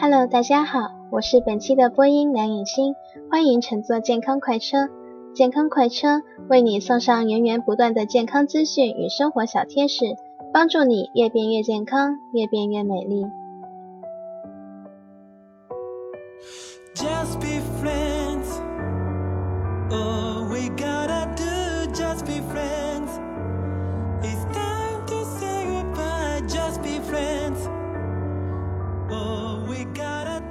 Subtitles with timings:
[0.00, 2.94] Hello，大家好，我是本期的播音梁颖欣，
[3.28, 4.88] 欢迎乘坐健康快车。
[5.34, 10.14] 健康快车为你送上源源不断的健康资讯与生活小贴士，
[10.52, 13.26] 帮助你越变越健康，越变越美丽。
[16.94, 18.60] Just be friends.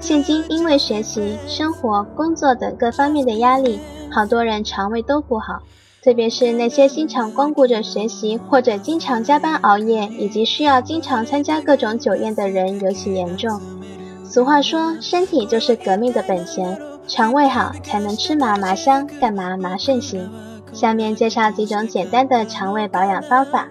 [0.07, 3.77] 现今因为学习、生活、工作等各方面的压力，
[4.09, 5.61] 好多人肠胃都不好，
[6.01, 13.59] 特别是那些经常光顾着学习或者经常加班熬夜，以及需要经常参加各种酒宴的人尤其严重。
[14.23, 20.31] 俗话说，身体就是革命的本钱，肠胃好才能吃嘛嘛香，干嘛嘛顺行。
[20.71, 23.67] 下面介绍几种简单的肠胃保养方法。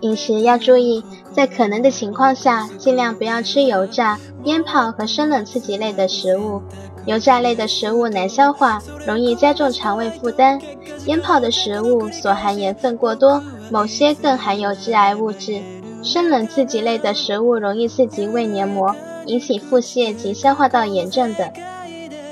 [0.00, 6.62] 饮食要注意，在可能的情况下，尽量不要吃油炸、鞭炮和生冷刺激类的食物。
[7.06, 10.60] 油炸类的食物难消化，容易加重肠胃负担；
[11.06, 15.62] 烟泡的食物所含盐分过多，某些更含有致癌物质；
[16.02, 18.94] 生冷刺激类的食物容易刺激胃黏膜。
[19.26, 21.48] 引起腹泻及消化道炎症等。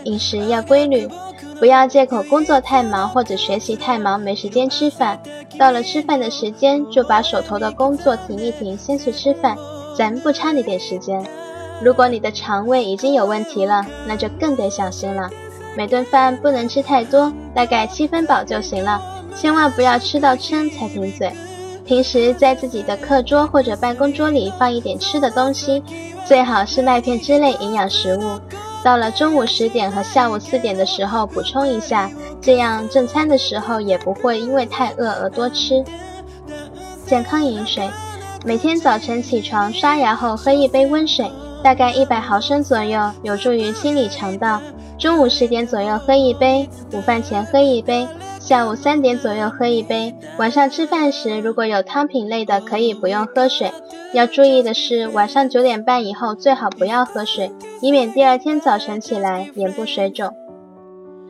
[0.05, 1.07] 饮食要规律，
[1.59, 5.21] 不要借口工作太忙或者学习太忙没时间吃饭，
[5.59, 9.57] 到了吃饭的时间就把手头的工作停一停，先去吃饭，
[9.97, 11.25] 咱不差那点时间。
[11.83, 15.29] 如果你的肠胃已经有问题了，那就更得小心了。
[15.77, 19.01] 每顿饭不能吃太多，大概七分饱就行了，
[19.35, 21.33] 千万不要吃到撑才停嘴。
[21.85, 25.83] 平时在自己的课桌或者办公桌里放一点吃的东西。
[26.27, 28.39] 最好是麦片之类营养食物，
[28.83, 35.85] 到了中午十点和下午四点的时候补充一下，这样正餐的时候也不会因为太饿而多吃。
[37.05, 37.89] 健康饮水，
[38.45, 41.31] 每天早晨起床刷牙后喝一杯温水，
[41.63, 44.61] 大概一百毫升左右，有助于清理肠道。
[44.99, 48.07] 中午十点左右喝一杯，午饭前喝一杯。
[48.49, 53.71] 下午三点左右喝一杯，晚上吃饭时如果有汤品类的，可以不用喝水。
[54.15, 60.33] 要注意的是，晚上九点半以后最好不要喝水，以免第二天早晨起来眼部水肿。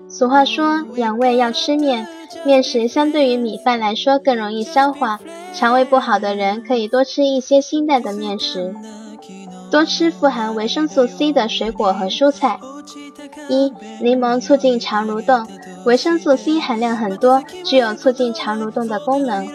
[0.09, 2.07] 俗话说，养胃要吃面，
[2.45, 5.19] 面食相对于米饭来说更容易消化。
[5.53, 8.73] 肠胃不好的人可以多吃一些清淡的面食，
[9.73, 12.61] 多吃富含维生素 C 的水果和蔬菜。
[13.49, 15.47] 一、柠檬促进肠蠕动。
[15.85, 19.49] 维生素 C 含量很多，具有促进肠蠕动的功能。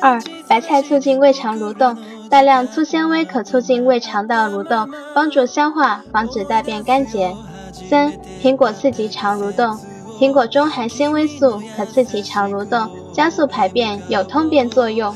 [0.00, 1.96] 二、白菜促进胃肠蠕动，
[2.28, 7.34] 大量粗纤维可促进胃肠道蠕动，帮助消化，防止大便干结。
[7.72, 9.78] 三、苹果刺激肠蠕动，
[10.20, 15.14] 苹果中含纤维素，可刺激肠蠕动，加速排便，有通便作用。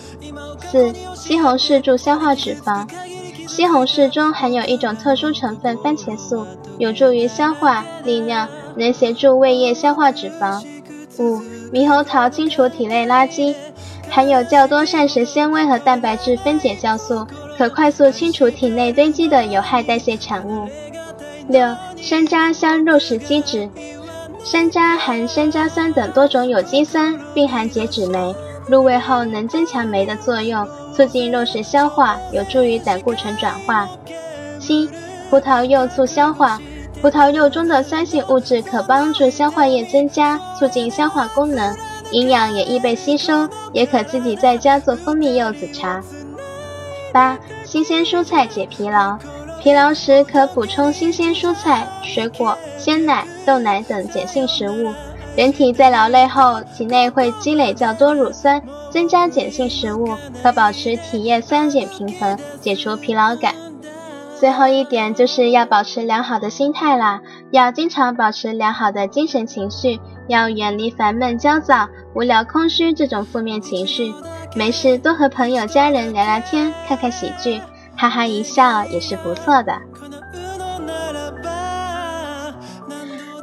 [0.70, 2.88] 四、西红柿助消化脂肪，
[3.46, 6.46] 西红柿中含有一种特殊成分番茄素，
[6.78, 8.46] 有助于消化利尿。
[8.74, 10.64] 能协助胃液消化脂肪。
[11.18, 13.54] 五、猕猴桃清除体内垃圾，
[14.08, 17.26] 含有较多膳食纤维和蛋白质分解酵素，
[17.58, 20.66] 可快速清除体内堆积的有害代谢产物。
[21.48, 21.60] 六、
[22.00, 23.68] 山楂消肉食积脂，
[24.42, 28.34] 山楂含山楂酸等多种有机酸，并含解脂酶，
[28.66, 30.66] 入味后能增强酶的作用，
[30.96, 33.86] 促进肉食消化，有助于胆固醇转化。
[34.58, 34.88] 七、
[35.32, 36.60] 葡萄柚促消化。
[37.00, 41.74] 葡萄柚中的酸性物质可帮助消化液增加，促进消化功能，
[42.10, 46.02] 营养也易被吸收，也可自己在家做蜂蜜柚子茶。
[47.14, 49.16] 八、新鲜蔬菜解疲劳，
[49.62, 54.92] 疲劳时可补充新鲜蔬菜、水果、鲜奶、豆奶等碱性食物。
[55.34, 63.54] 人体在劳累后，体内会积累较多乳酸，增加碱性食物可保持体液酸碱平衡，解除疲劳感。
[64.42, 67.20] 最后一点就是要保持良好的心态啦，
[67.52, 74.12] 要经常保持良好的精神情绪，要远离烦闷、焦躁、无聊、空虚这种负面情绪。
[74.56, 77.60] 没事多和朋友、家人聊聊天，看看喜剧，
[77.96, 79.80] 哈哈一笑也是不错的。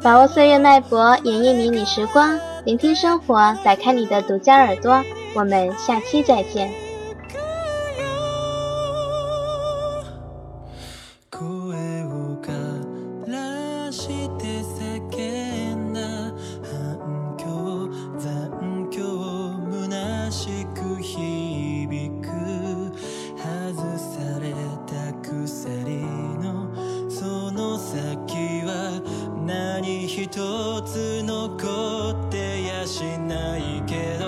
[0.02, 5.02] 把握岁月脉搏，演绎迷你时光，聆听生活，打开你的独家耳朵。
[5.34, 6.70] 我们下期再见。
[30.32, 34.19] 一つ残ってやしないけど